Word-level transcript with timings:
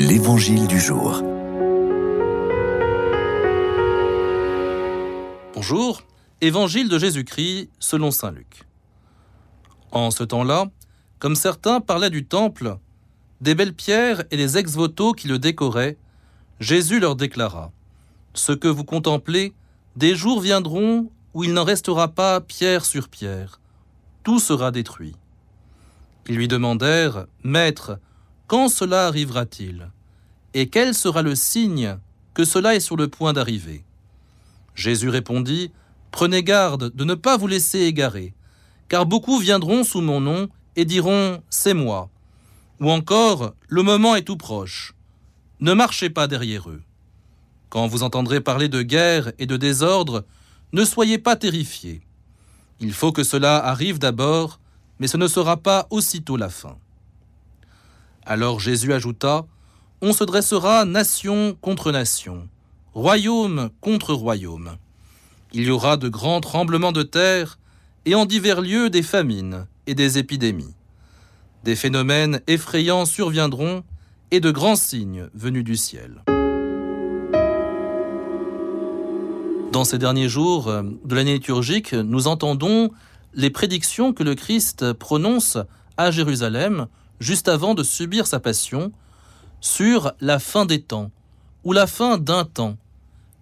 L'Évangile 0.00 0.68
du 0.68 0.78
jour. 0.78 1.24
Bonjour, 5.52 6.02
Évangile 6.40 6.88
de 6.88 7.00
Jésus-Christ 7.00 7.68
selon 7.80 8.12
Saint 8.12 8.30
Luc. 8.30 8.62
En 9.90 10.12
ce 10.12 10.22
temps-là, 10.22 10.66
comme 11.18 11.34
certains 11.34 11.80
parlaient 11.80 12.10
du 12.10 12.24
temple, 12.24 12.76
des 13.40 13.56
belles 13.56 13.74
pierres 13.74 14.22
et 14.30 14.36
des 14.36 14.56
ex-voto 14.56 15.14
qui 15.14 15.26
le 15.26 15.40
décoraient, 15.40 15.96
Jésus 16.60 17.00
leur 17.00 17.16
déclara 17.16 17.72
Ce 18.34 18.52
que 18.52 18.68
vous 18.68 18.84
contemplez, 18.84 19.52
des 19.96 20.14
jours 20.14 20.40
viendront 20.40 21.10
où 21.34 21.42
il 21.42 21.52
n'en 21.52 21.64
restera 21.64 22.06
pas 22.06 22.40
pierre 22.40 22.84
sur 22.84 23.08
pierre, 23.08 23.60
tout 24.22 24.38
sera 24.38 24.70
détruit. 24.70 25.16
Ils 26.28 26.36
lui 26.36 26.46
demandèrent 26.46 27.26
Maître, 27.42 27.98
quand 28.48 28.70
cela 28.70 29.06
arrivera-t-il? 29.06 29.90
Et 30.54 30.68
quel 30.68 30.94
sera 30.94 31.20
le 31.20 31.34
signe 31.34 31.98
que 32.32 32.44
cela 32.44 32.74
est 32.74 32.80
sur 32.80 32.96
le 32.96 33.06
point 33.06 33.34
d'arriver? 33.34 33.84
Jésus 34.74 35.10
répondit 35.10 35.70
Prenez 36.10 36.42
garde 36.42 36.90
de 36.96 37.04
ne 37.04 37.14
pas 37.14 37.36
vous 37.36 37.46
laisser 37.46 37.80
égarer, 37.80 38.32
car 38.88 39.04
beaucoup 39.04 39.38
viendront 39.38 39.84
sous 39.84 40.00
mon 40.00 40.20
nom 40.22 40.48
et 40.76 40.86
diront 40.86 41.42
C'est 41.50 41.74
moi. 41.74 42.08
Ou 42.80 42.90
encore 42.90 43.52
Le 43.68 43.82
moment 43.82 44.16
est 44.16 44.22
tout 44.22 44.38
proche. 44.38 44.94
Ne 45.60 45.74
marchez 45.74 46.08
pas 46.08 46.26
derrière 46.26 46.70
eux. 46.70 46.82
Quand 47.68 47.86
vous 47.86 48.02
entendrez 48.02 48.40
parler 48.40 48.70
de 48.70 48.80
guerre 48.80 49.30
et 49.38 49.44
de 49.44 49.58
désordre, 49.58 50.24
ne 50.72 50.84
soyez 50.84 51.18
pas 51.18 51.36
terrifiés. 51.36 52.00
Il 52.80 52.94
faut 52.94 53.12
que 53.12 53.24
cela 53.24 53.62
arrive 53.62 53.98
d'abord, 53.98 54.58
mais 55.00 55.06
ce 55.06 55.18
ne 55.18 55.28
sera 55.28 55.58
pas 55.58 55.86
aussitôt 55.90 56.38
la 56.38 56.48
fin. 56.48 56.78
Alors 58.30 58.60
Jésus 58.60 58.92
ajouta, 58.92 59.46
On 60.02 60.12
se 60.12 60.22
dressera 60.22 60.84
nation 60.84 61.56
contre 61.62 61.92
nation, 61.92 62.46
royaume 62.92 63.70
contre 63.80 64.12
royaume. 64.12 64.76
Il 65.54 65.62
y 65.64 65.70
aura 65.70 65.96
de 65.96 66.10
grands 66.10 66.42
tremblements 66.42 66.92
de 66.92 67.02
terre, 67.02 67.58
et 68.04 68.14
en 68.14 68.26
divers 68.26 68.60
lieux 68.60 68.90
des 68.90 69.02
famines 69.02 69.66
et 69.86 69.94
des 69.94 70.18
épidémies. 70.18 70.74
Des 71.64 71.74
phénomènes 71.74 72.42
effrayants 72.46 73.06
surviendront, 73.06 73.82
et 74.30 74.40
de 74.40 74.50
grands 74.50 74.76
signes 74.76 75.30
venus 75.32 75.64
du 75.64 75.78
ciel. 75.78 76.22
Dans 79.72 79.84
ces 79.84 79.96
derniers 79.96 80.28
jours 80.28 80.70
de 81.02 81.14
l'année 81.14 81.32
liturgique, 81.32 81.94
nous 81.94 82.26
entendons 82.26 82.90
les 83.32 83.48
prédictions 83.48 84.12
que 84.12 84.22
le 84.22 84.34
Christ 84.34 84.92
prononce 84.92 85.56
à 85.96 86.10
Jérusalem 86.10 86.88
juste 87.20 87.48
avant 87.48 87.74
de 87.74 87.82
subir 87.82 88.26
sa 88.26 88.40
passion 88.40 88.92
sur 89.60 90.12
la 90.20 90.38
fin 90.38 90.66
des 90.66 90.82
temps 90.82 91.10
ou 91.64 91.72
la 91.72 91.86
fin 91.86 92.18
d'un 92.18 92.44
temps. 92.44 92.76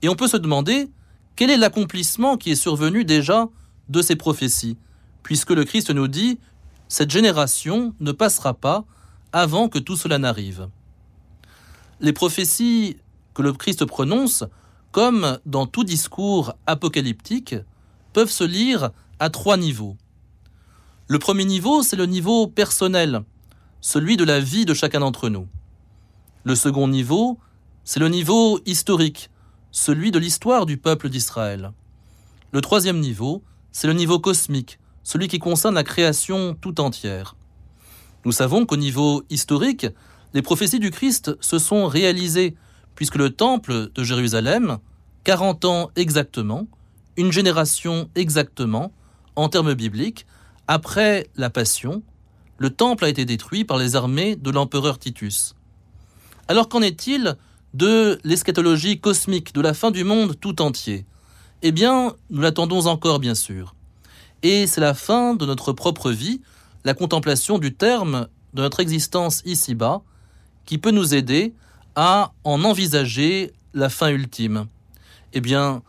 Et 0.03 0.09
on 0.09 0.17
peut 0.17 0.29
se 0.29 0.37
demander 0.37 0.89
quel 1.37 1.51
est 1.51 1.57
l'accomplissement 1.57 2.37
qui 2.37 2.51
est 2.51 2.57
survenu 2.57 3.05
déjà 3.05 3.49
de 3.89 4.03
ces 4.03 4.17
prophéties, 4.17 4.79
puisque 5.23 5.51
le 5.51 5.65
Christ 5.65 5.91
nous 5.91 6.09
dit 6.09 6.39
cette 6.89 7.11
génération 7.11 7.95
ne 8.01 8.13
passera 8.13 8.55
pas 8.55 8.85
avant 9.33 9.69
que 9.69 9.79
tout 9.79 9.97
cela 9.97 10.19
n'arrive. 10.19 10.69
Les 12.01 12.13
prophéties 12.13 12.97
que 13.35 13.43
le 13.43 13.53
Christ 13.53 13.85
prononce, 13.85 14.45
comme 14.93 15.39
dans 15.45 15.67
tout 15.67 15.85
discours 15.85 16.55
apocalyptique, 16.67 17.57
peuvent 18.13 18.31
se 18.31 18.45
lire 18.45 18.91
à 19.19 19.29
trois 19.29 19.57
niveaux. 19.57 19.97
Le 21.09 21.19
premier 21.19 21.45
niveau, 21.45 21.83
c'est 21.83 21.97
le 21.97 22.07
niveau 22.07 22.47
personnel, 22.47 23.23
celui 23.87 24.17
de 24.17 24.25
la 24.25 24.41
vie 24.41 24.65
de 24.65 24.75
chacun 24.75 24.99
d'entre 24.99 25.29
nous. 25.29 25.47
Le 26.43 26.57
second 26.57 26.89
niveau, 26.89 27.39
c'est 27.85 28.01
le 28.01 28.09
niveau 28.09 28.59
historique, 28.67 29.31
celui 29.71 30.11
de 30.11 30.19
l'histoire 30.19 30.67
du 30.67 30.77
peuple 30.77 31.09
d'Israël. 31.09 31.71
Le 32.51 32.61
troisième 32.61 32.99
niveau, 32.99 33.45
c'est 33.71 33.87
le 33.87 33.93
niveau 33.93 34.19
cosmique, 34.19 34.81
celui 35.05 35.29
qui 35.29 35.39
concerne 35.39 35.77
la 35.77 35.85
création 35.85 36.57
tout 36.61 36.81
entière. 36.81 37.37
Nous 38.25 38.33
savons 38.33 38.67
qu'au 38.67 38.77
niveau 38.77 39.23
historique, 39.31 39.87
les 40.35 40.43
prophéties 40.43 40.81
du 40.81 40.91
Christ 40.91 41.41
se 41.41 41.61
sont 41.61 41.87
réalisées, 41.87 42.57
puisque 42.97 43.15
le 43.15 43.31
temple 43.31 43.93
de 43.95 44.03
Jérusalem, 44.03 44.79
40 45.23 45.65
ans 45.65 45.91
exactement, 45.95 46.67
une 47.17 47.31
génération 47.31 48.11
exactement, 48.17 48.91
en 49.37 49.49
termes 49.49 49.75
bibliques, 49.75 50.27
après 50.67 51.29
la 51.37 51.51
Passion, 51.51 52.03
le 52.59 52.71
temple 52.71 53.05
a 53.05 53.09
été 53.09 53.25
détruit 53.25 53.65
par 53.65 53.79
les 53.79 53.97
armées 53.97 54.37
de 54.37 54.51
l'empereur 54.51 54.99
Titus. 54.99 55.55
Alors 56.49 56.69
qu'en 56.69 56.83
est-il 56.83 57.37
de 57.75 58.19
l'eschatologie 58.25 59.01
cosmique, 59.01 59.55
de 59.55 59.61
la 59.61 59.75
fin 59.75 59.91
du 59.91 60.05
monde 60.05 60.39
tout 60.41 60.63
entier? 60.63 61.05
Eh 61.63 61.73
bien, 61.73 62.15
nous 62.31 62.41
l'attendons 62.41 62.87
encore, 62.87 63.19
bien 63.19 63.35
sûr. 63.35 63.75
Et 64.43 64.67
c'est 64.67 64.81
la 64.81 64.95
fin 64.95 65.35
de 65.35 65.47
notre 65.47 65.73
propre 65.73 66.11
vie, 66.11 66.41
la 66.85 66.95
contemplation 66.95 67.59
du 67.59 67.75
terme 67.75 68.29
de 68.55 68.63
notre 68.63 68.81
existence 68.81 69.43
ici-bas, 69.45 70.03
qui 70.65 70.79
peut 70.79 70.91
nous 70.91 71.15
aider 71.15 71.55
à 71.95 72.33
en 72.45 72.65
envisager 72.65 73.53
la 73.75 73.89
fin 73.89 74.09
ultime. 74.09 74.67
Eh 75.33 75.41
bien, 75.41 75.83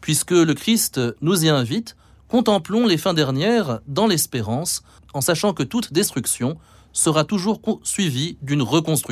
puisque 0.00 0.32
le 0.32 0.54
Christ 0.54 1.00
nous 1.20 1.44
y 1.44 1.48
invite, 1.48 1.96
Contemplons 2.30 2.86
les 2.86 2.96
fins 2.96 3.12
dernières 3.12 3.80
dans 3.88 4.06
l'espérance, 4.06 4.84
en 5.14 5.20
sachant 5.20 5.52
que 5.52 5.64
toute 5.64 5.92
destruction 5.92 6.58
sera 6.92 7.24
toujours 7.24 7.60
suivie 7.82 8.38
d'une 8.40 8.62
reconstruction. 8.62 9.10